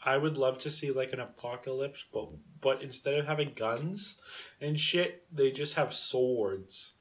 [0.05, 2.29] I would love to see like an apocalypse, but
[2.61, 4.21] but instead of having guns
[4.61, 6.93] and shit, they just have swords.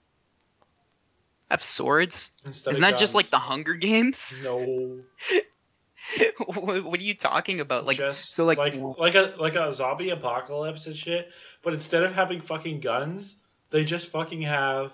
[1.53, 2.33] Have swords?
[2.44, 4.40] Instead Isn't that just like the Hunger Games?
[4.42, 5.03] no?
[6.47, 7.85] what, what are you talking about?
[7.85, 11.31] Like just so like, like like a like a zombie apocalypse and shit.
[11.63, 13.37] But instead of having fucking guns,
[13.71, 14.93] they just fucking have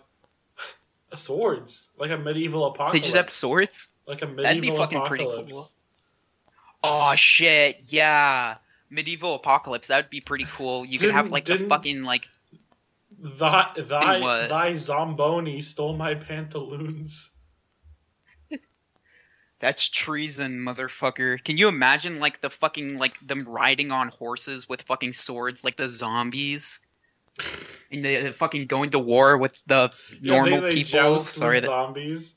[1.15, 2.93] swords, like a medieval apocalypse.
[2.95, 3.91] they just have swords?
[4.07, 5.35] like a medieval That'd be fucking apocalypse.
[5.35, 5.71] pretty cool.
[6.83, 8.57] Oh shit, yeah.
[8.89, 10.85] Medieval apocalypse, that would be pretty cool.
[10.85, 12.29] You could have like the fucking like
[13.19, 17.31] Thy thy thy zomboni stole my pantaloons.
[19.67, 21.43] That's treason, motherfucker.
[21.43, 25.75] Can you imagine like the fucking like them riding on horses with fucking swords like
[25.75, 26.83] the zombies?
[27.91, 31.19] And they they fucking going to war with the normal people.
[31.19, 32.37] Sorry, that, zombies.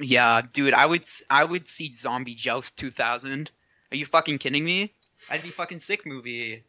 [0.00, 3.50] yeah, dude, I would I would see Zombie Joust 2000.
[3.90, 4.94] Are you fucking kidding me?
[5.30, 6.64] I'd be fucking sick movie.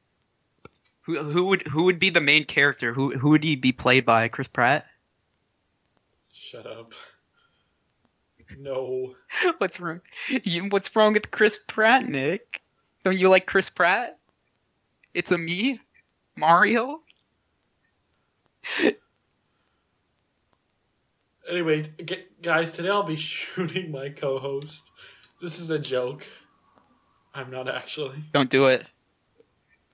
[1.04, 2.92] Who who would who would be the main character?
[2.92, 4.28] Who who would he be played by?
[4.28, 4.86] Chris Pratt?
[6.34, 6.92] Shut up.
[8.58, 9.16] No.
[9.58, 10.02] What's wrong?
[10.44, 12.62] You, what's wrong with Chris Pratt, Nick?
[13.04, 14.18] Don't you like Chris Pratt?
[15.14, 15.80] It's a me,
[16.38, 17.02] Mario.
[21.50, 24.90] Anyway, g- guys, today I'll be shooting my co-host.
[25.42, 26.26] This is a joke.
[27.34, 28.24] I'm not actually.
[28.32, 28.86] Don't do it.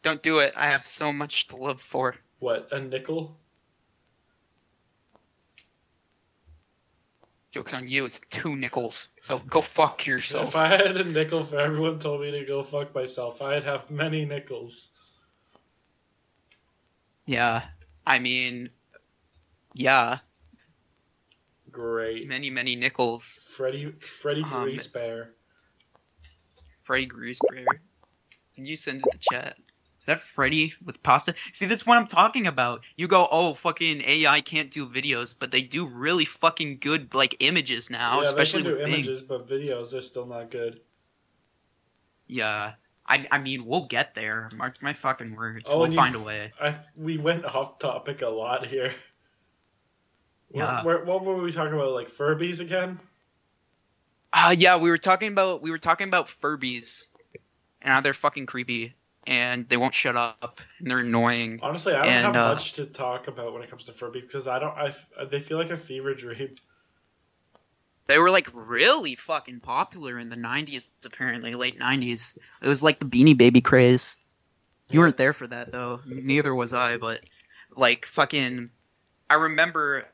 [0.02, 0.54] Don't do it.
[0.56, 2.16] I have so much to live for.
[2.40, 3.36] What a nickel.
[7.52, 8.06] Joke's on you.
[8.06, 9.10] It's two nickels.
[9.22, 10.50] So go fuck yourself.
[10.50, 13.90] If I had a nickel for everyone told me to go fuck myself, I'd have
[13.90, 14.90] many nickels.
[17.26, 17.62] Yeah.
[18.06, 18.70] I mean,
[19.74, 20.20] yeah.
[21.72, 22.28] Great.
[22.28, 23.44] Many, many nickels.
[23.48, 25.30] Freddy Freddy Um, Greasebear.
[26.84, 27.66] Freddy Greasebear.
[28.56, 29.58] Can you send it to the chat?
[30.00, 31.34] Is that Freddy with pasta?
[31.52, 32.86] See, that's what I'm talking about.
[32.96, 37.36] You go, oh, fucking AI can't do videos, but they do really fucking good, like,
[37.42, 39.04] images now, yeah, especially they can with do Bing.
[39.06, 40.80] images, but videos are still not good.
[42.28, 42.74] Yeah.
[43.06, 44.50] I, I mean, we'll get there.
[44.56, 45.66] Mark my fucking words.
[45.68, 46.54] Oh, we'll you- find a way.
[46.62, 48.94] I we went off topic a lot here.
[50.52, 50.84] Yeah.
[50.84, 51.92] Where, what were we talking about?
[51.92, 53.00] Like Furbies again?
[54.34, 57.10] Uh, yeah, we were talking about we were talking about Furbies,
[57.84, 58.96] and how they're fucking creepy,
[59.28, 61.60] and they won't shut up, and they're annoying.
[61.62, 64.22] Honestly, I don't And, have uh, much to talk about when it comes to Furby
[64.22, 64.76] because I don't.
[64.78, 64.94] I
[65.26, 66.56] they feel like a fever dream.
[68.08, 72.38] They were like really fucking popular in the '90s, apparently late '90s.
[72.62, 74.18] It was like the Beanie Baby craze.
[74.90, 76.02] You weren't there for that though.
[76.08, 77.22] Neither was I, but
[77.76, 78.72] like fucking,
[79.30, 80.08] I remember.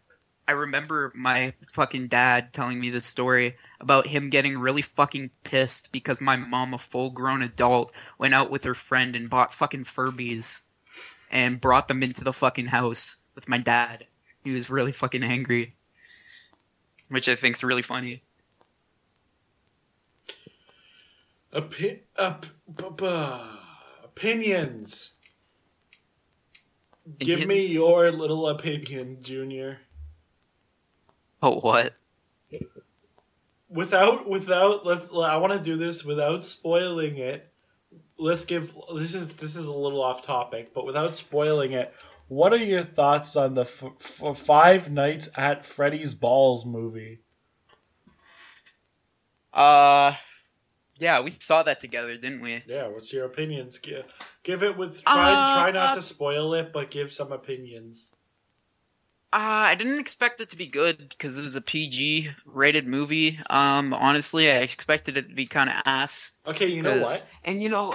[0.47, 5.91] I remember my fucking dad telling me this story about him getting really fucking pissed
[5.91, 9.85] because my mom, a full grown adult, went out with her friend and bought fucking
[9.85, 10.61] Furbies
[11.31, 14.05] and brought them into the fucking house with my dad.
[14.43, 15.75] He was really fucking angry.
[17.09, 18.21] Which I think's really funny.
[21.53, 23.57] Opi- up, bu- bu-
[24.03, 25.13] opinions.
[27.17, 29.79] Give me your little opinion, Junior.
[31.45, 31.93] Oh, what?
[33.69, 35.09] Without, without, let's.
[35.11, 37.51] I want to do this without spoiling it.
[38.17, 38.73] Let's give.
[38.95, 41.93] This is this is a little off topic, but without spoiling it,
[42.27, 43.83] what are your thoughts on the f-
[44.21, 47.19] f- Five Nights at Freddy's Balls movie?
[49.53, 50.13] Uh,
[50.97, 52.61] yeah, we saw that together, didn't we?
[52.67, 53.77] Yeah, what's your opinions?
[53.79, 54.05] Give,
[54.43, 58.11] give it with try Uh, try not uh, to spoil it, but give some opinions.
[59.35, 63.37] Uh, I didn't expect it to be good because it was a PG rated movie.
[63.49, 66.31] Um, honestly, I expected it to be kind of ass.
[66.47, 67.21] Okay, you know what?
[67.43, 67.93] And you know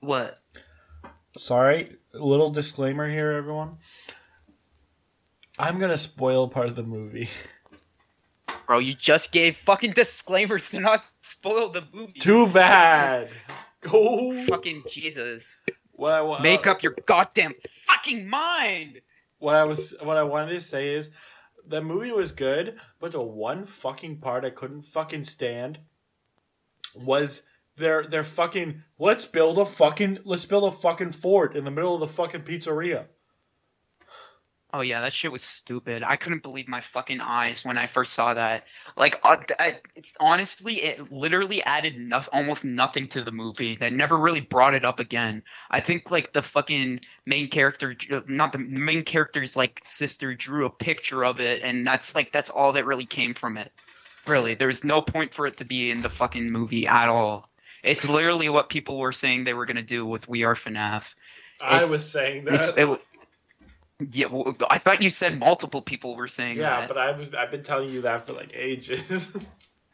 [0.00, 0.38] what?
[1.36, 3.76] Sorry, little disclaimer here, everyone.
[5.58, 7.28] I'm gonna spoil part of the movie.
[8.66, 12.20] Bro, you just gave fucking disclaimers to not spoil the movie.
[12.20, 13.28] Too bad.
[13.82, 14.32] Go.
[14.46, 15.62] Fucking Jesus.
[15.92, 19.02] What I wa- Make up your goddamn fucking mind!
[19.46, 21.08] What I was, what I wanted to say is,
[21.64, 25.78] the movie was good, but the one fucking part I couldn't fucking stand
[26.96, 27.42] was
[27.76, 31.94] their their fucking let's build a fucking let's build a fucking fort in the middle
[31.94, 33.04] of the fucking pizzeria.
[34.72, 36.02] Oh yeah, that shit was stupid.
[36.02, 38.66] I couldn't believe my fucking eyes when I first saw that.
[38.96, 43.76] Like, uh, I, it's, honestly, it literally added no- almost nothing to the movie.
[43.76, 45.44] That never really brought it up again.
[45.70, 47.94] I think like the fucking main character,
[48.26, 52.32] not the, the main character's like sister, drew a picture of it, and that's like
[52.32, 53.72] that's all that really came from it.
[54.26, 57.48] Really, there's no point for it to be in the fucking movie at all.
[57.84, 61.14] It's literally what people were saying they were gonna do with We Are FNAF.
[61.60, 62.78] I was saying It's, that.
[62.78, 63.00] it,
[64.10, 66.62] yeah, well, I thought you said multiple people were saying that.
[66.62, 66.88] yeah, that.
[66.88, 69.36] but I've I've been telling you that for like ages.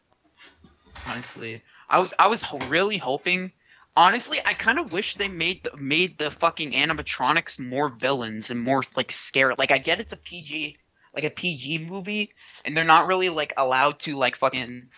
[1.08, 3.52] honestly, I was I was really hoping.
[3.94, 8.58] Honestly, I kind of wish they made the, made the fucking animatronics more villains and
[8.58, 9.54] more like scary.
[9.58, 10.78] Like I get it's a PG
[11.14, 12.30] like a PG movie,
[12.64, 14.88] and they're not really like allowed to like fucking.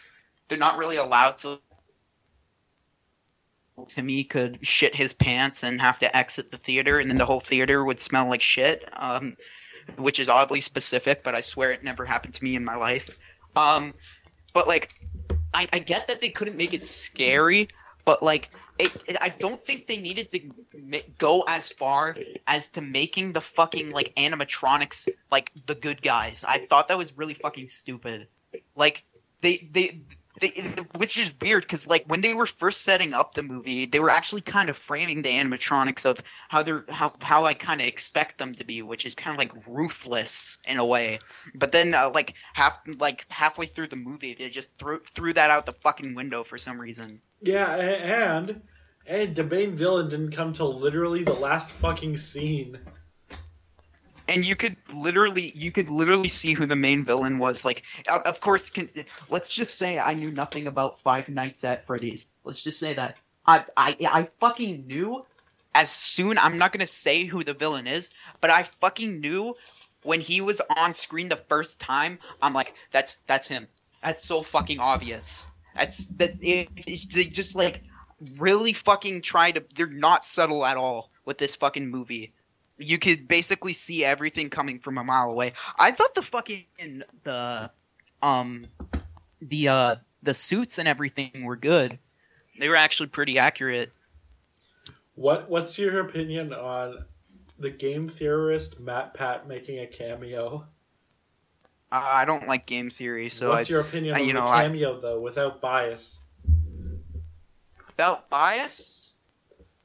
[0.49, 1.61] They're not really allowed to.
[3.89, 7.41] Timmy could shit his pants and have to exit the theater, and then the whole
[7.41, 8.89] theater would smell like shit.
[8.99, 9.37] Um,
[9.97, 13.17] which is oddly specific, but I swear it never happened to me in my life.
[13.57, 13.95] Um,
[14.53, 14.95] but like,
[15.53, 17.69] I, I get that they couldn't make it scary,
[18.05, 22.17] but like, it, it, I don't think they needed to go as far
[22.47, 26.45] as to making the fucking like animatronics like the good guys.
[26.49, 28.27] I thought that was really fucking stupid.
[28.75, 29.05] Like,
[29.43, 30.01] they they.
[30.41, 30.51] They,
[30.97, 34.11] which is weird because like when they were first setting up the movie they were
[34.11, 38.39] actually kind of framing the animatronics of how they're how how I kind of expect
[38.39, 41.19] them to be, which is kind of like ruthless in a way.
[41.55, 45.51] But then uh, like half like halfway through the movie, they just threw threw that
[45.51, 47.21] out the fucking window for some reason.
[47.41, 48.63] yeah, and
[49.07, 52.79] and the main villain didn't come till literally the last fucking scene.
[54.27, 57.65] And you could literally you could literally see who the main villain was.
[57.65, 57.83] Like,
[58.25, 58.89] of course, can,
[59.29, 62.27] let's just say I knew nothing about Five Nights at Freddy's.
[62.45, 63.17] Let's just say that
[63.47, 65.25] I I I fucking knew
[65.75, 66.39] as soon.
[66.39, 68.11] I'm not gonna say who the villain is,
[68.41, 69.57] but I fucking knew
[70.03, 72.19] when he was on screen the first time.
[72.41, 73.67] I'm like, that's that's him.
[74.03, 75.49] That's so fucking obvious.
[75.75, 76.69] That's that's it.
[76.77, 77.83] It's, they just like
[78.39, 79.65] really fucking try to.
[79.75, 82.33] They're not subtle at all with this fucking movie.
[82.79, 85.53] You could basically see everything coming from a mile away.
[85.79, 86.65] I thought the fucking
[87.23, 87.71] the
[88.23, 88.65] um
[89.41, 91.99] the uh the suits and everything were good.
[92.59, 93.93] They were actually pretty accurate.
[95.15, 97.05] What What's your opinion on
[97.59, 100.67] the game theorist MatPat making a cameo?
[101.93, 104.41] Uh, I don't like game theory, so What's I, your opinion I- on you the
[104.41, 106.21] know, I- cameo though, without bias?
[107.87, 109.14] without bias.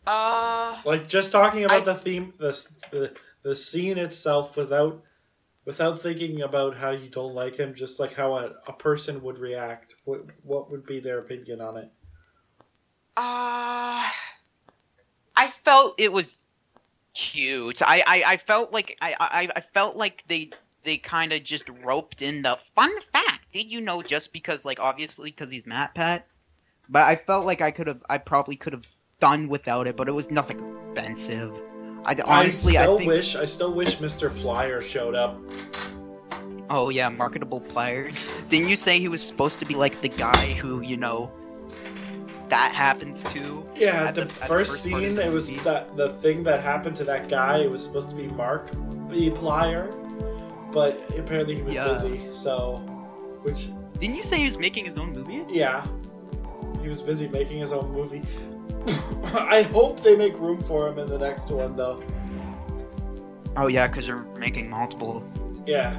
[0.08, 5.04] Uh, Like just talking about I- the theme, the, the the scene itself, without
[5.66, 9.38] without thinking about how you don't like him, just like how a, a person would
[9.38, 9.96] react.
[10.06, 11.92] What what would be their opinion on it?
[13.18, 14.08] Uh,
[15.36, 16.38] I felt it was
[17.14, 17.82] cute.
[17.82, 20.52] I, I, I felt like I, I, I felt like they
[20.84, 23.52] they kind of just roped in the fun fact.
[23.52, 24.02] Did you know?
[24.02, 26.24] Just because, like, obviously, because he's MatPat.
[26.88, 28.02] But I felt like I could have.
[28.10, 28.88] I probably could have
[29.20, 29.96] done without it.
[29.96, 31.58] But it was nothing offensive.
[32.06, 33.12] I honestly, I I, still think.
[33.12, 34.30] wish I still wish Mr.
[34.30, 35.40] Plier showed up.
[36.70, 38.28] Oh yeah, marketable pliers.
[38.48, 41.32] Didn't you say he was supposed to be like the guy who you know
[42.50, 43.66] that happens to?
[43.76, 46.96] Yeah, At the, the first first scene, the it was that the thing that happened
[46.98, 47.58] to that guy.
[47.58, 48.72] It was supposed to be Mark
[49.10, 49.30] B.
[49.30, 49.92] Plier,
[50.72, 51.88] but apparently he was Yeah.
[51.94, 52.22] busy.
[52.34, 52.78] So,
[53.44, 55.44] which Didn't you say he was making his own movie?
[55.50, 55.86] yeah,
[56.82, 58.22] he was busy making his own movie.
[59.34, 62.02] I hope they make room for him in the next one, though.
[63.58, 65.28] Oh yeah, because they're making multiple.
[65.68, 65.94] Yeah,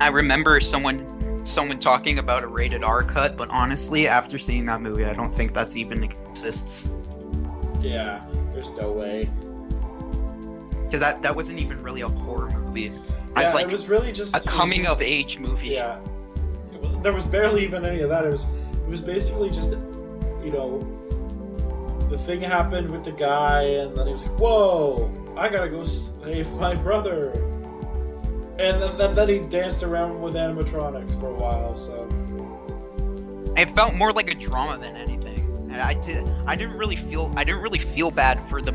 [0.00, 4.80] I remember someone someone talking about a rated R cut, but honestly, after seeing that
[4.80, 6.90] movie, I don't think that's even exists.
[7.80, 8.24] yeah.
[8.52, 9.30] There's no way.
[10.84, 12.82] Because that that wasn't even really a horror movie.
[13.36, 15.68] Yeah, it's like it was really just a coming just- of age movie.
[15.68, 16.00] Yeah,
[17.02, 18.24] there was barely even any of that.
[18.24, 18.44] It was
[18.74, 19.72] it was basically just
[20.48, 25.48] you know the thing happened with the guy, and then he was like, "Whoa, I
[25.48, 27.32] gotta go save my brother,"
[28.58, 31.76] and then, then, then he danced around with animatronics for a while.
[31.76, 32.08] So
[33.56, 35.44] It felt more like a drama than anything.
[35.72, 36.26] I did.
[36.46, 37.32] I didn't really feel.
[37.36, 38.72] I didn't really feel bad for the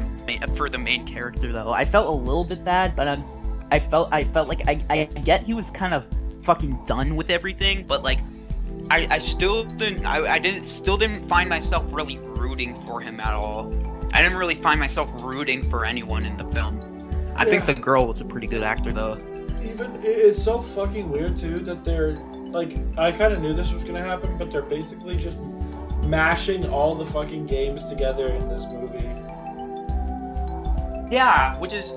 [0.56, 1.74] for the main character though.
[1.74, 3.26] I felt a little bit bad, but um,
[3.72, 6.06] I felt I felt like I I get he was kind of
[6.44, 8.20] fucking done with everything, but like
[8.90, 13.20] I, I still didn't I, I didn't still didn't find myself really rooting for him
[13.20, 13.74] at all.
[14.14, 16.80] I didn't really find myself rooting for anyone in the film.
[17.36, 19.18] I think the girl was a pretty good actor though.
[19.64, 22.16] even it's so fucking weird too that they're
[22.52, 25.38] like I kind of knew this was gonna happen, but they're basically just
[26.06, 29.10] mashing all the fucking games together in this movie.
[31.12, 31.94] Yeah, which is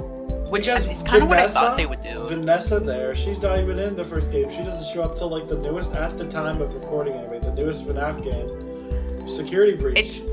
[0.49, 2.26] which is kind of what I thought they would do.
[2.26, 4.51] Vanessa there, she's not even in the first game.
[4.51, 7.55] She doesn't show up till like the newest at the time of recording anyway, the
[7.55, 9.28] newest FNAF game.
[9.28, 9.99] Security breach.
[9.99, 10.28] It's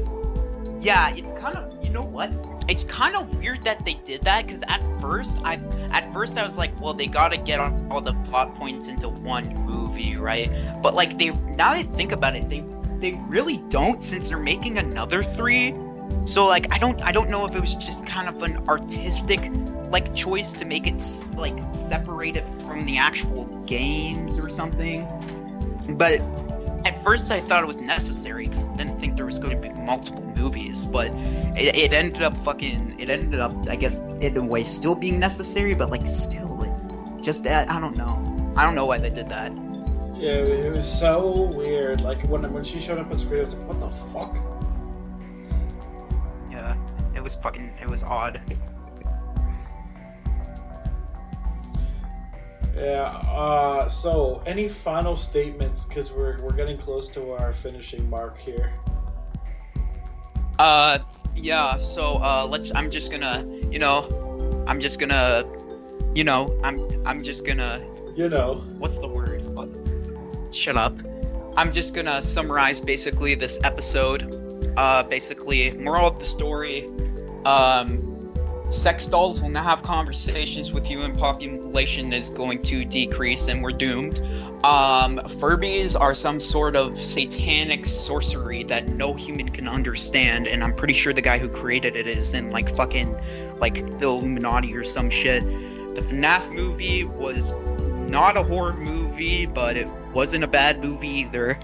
[0.84, 2.32] yeah, it's kind of you know what?
[2.68, 5.56] It's kind of weird that they did that because at first I
[5.92, 9.10] at first I was like, well, they gotta get on all the plot points into
[9.10, 10.52] one movie, right?
[10.82, 12.64] But like they now that I think about it, they
[12.98, 15.74] they really don't since they're making another three.
[16.26, 19.50] So like I don't I don't know if it was just kind of an artistic
[19.94, 21.00] like choice to make it
[21.38, 25.08] like separate it from the actual games or something.
[25.98, 26.20] But
[26.86, 28.48] at first I thought it was necessary.
[28.48, 31.12] I didn't think there was going to be multiple movies, but
[31.56, 33.00] it, it ended up fucking.
[33.00, 37.24] It ended up, I guess, in a way, still being necessary, but like still, it
[37.24, 38.54] just I, I don't know.
[38.58, 39.54] I don't know why they did that.
[40.16, 42.02] yeah, it was so weird.
[42.02, 44.38] Like when when she showed up on screen, I was like, what the fuck?
[46.50, 46.76] Yeah,
[47.16, 47.74] it was fucking.
[47.80, 48.42] It was odd.
[52.76, 53.04] Yeah.
[53.04, 53.88] Uh.
[53.88, 55.86] So, any final statements?
[55.86, 58.74] Because we're we're getting close to our finishing mark here.
[60.60, 61.00] Uh,
[61.36, 61.78] yeah.
[61.78, 62.74] So uh, let's.
[62.76, 63.46] I'm just gonna.
[63.72, 65.44] You know, I'm just gonna.
[66.16, 66.84] You know, I'm.
[67.06, 67.86] I'm just gonna.
[68.16, 68.64] You know.
[68.78, 69.46] what's the word?
[69.48, 69.70] What?
[70.54, 70.98] Shut up.
[71.58, 74.74] I'm just gonna summarize basically this episode.
[74.78, 76.86] Uh, basically, moral of the story.
[77.46, 78.13] Um,
[78.74, 83.62] sex dolls will now have conversations with you, and population is going to decrease, and
[83.62, 84.20] we're doomed.
[84.64, 90.74] Um, Furbies are some sort of satanic sorcery that no human can understand, and I'm
[90.74, 93.16] pretty sure the guy who created it is in like fucking
[93.60, 95.44] like the Illuminati or some shit.
[95.44, 97.56] The FNAF movie was
[98.10, 101.60] not a horror movie, but it wasn't a bad movie either.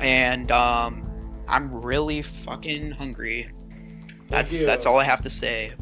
[0.00, 1.04] And um,
[1.46, 3.46] I'm really fucking hungry.
[4.28, 5.72] That's that's all I have to say.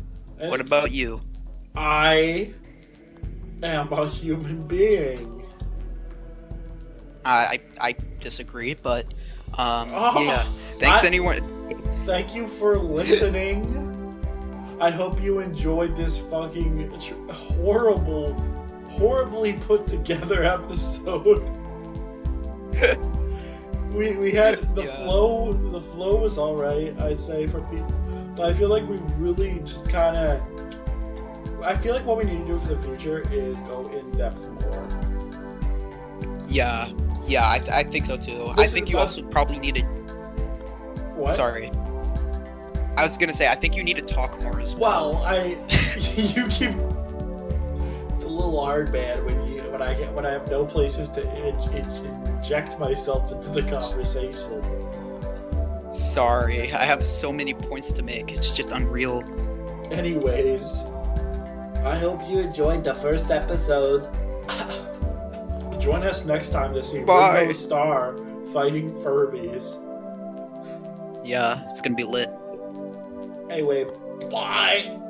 [0.43, 1.21] What about you?
[1.77, 2.53] I
[3.63, 5.45] am a human being.
[7.25, 9.05] I I, I disagree, but
[9.59, 10.43] um, Oh, yeah.
[10.79, 11.41] Thanks I- anyone.
[12.05, 13.79] Thank you for listening.
[14.81, 18.33] I hope you enjoyed this fucking tr- horrible,
[18.89, 21.25] horribly put together episode.
[23.95, 24.97] we we had the Yeah.
[25.05, 25.53] flow.
[25.53, 27.95] The flow was all right, I'd say for people,
[28.41, 30.41] I feel like we really just kind of.
[31.63, 34.49] I feel like what we need to do for the future is go in depth
[34.49, 34.89] more.
[36.49, 36.89] Yeah,
[37.27, 38.53] yeah, I, I think so too.
[38.57, 39.83] I think you also probably need to.
[41.15, 41.33] What?
[41.33, 41.71] Sorry.
[42.97, 45.15] I was gonna say I think you need to talk more as well.
[45.15, 45.37] Well, I
[46.17, 46.75] you keep
[48.15, 51.11] it's a little hard, man, when you when I get when I have no places
[51.11, 51.89] to in, in,
[52.37, 54.63] inject myself into the conversation.
[55.93, 58.33] Sorry, I have so many points to make.
[58.33, 59.23] It's just unreal.
[59.91, 60.83] Anyways,
[61.85, 64.09] I hope you enjoyed the first episode.
[65.81, 67.41] Join us next time to see Bye.
[67.41, 68.17] Ringo Starr
[68.53, 69.79] fighting Furbies.
[71.25, 72.31] Yeah, it's gonna be lit.
[73.51, 73.87] Anyway,
[74.31, 75.02] bye.